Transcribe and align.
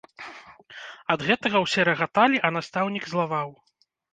Ад 1.15 1.19
гэтага 1.27 1.61
ўсе 1.65 1.85
рагаталі, 1.91 2.37
а 2.49 2.55
настаўнік 2.59 3.03
злаваў. 3.13 3.49